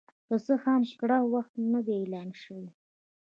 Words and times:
که 0.27 0.35
څه 0.45 0.53
هم 0.63 0.81
کره 0.99 1.17
وخت 1.33 1.53
نه 1.71 1.79
دی 1.85 1.93
اعلان 1.99 2.29
شوی 2.41 2.69